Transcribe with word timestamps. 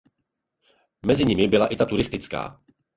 Mezi 1.05 1.25
nimi 1.25 1.47
byla 1.47 1.67
i 1.67 1.75
turistická. 1.75 2.61